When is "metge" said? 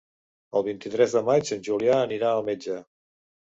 2.51-2.83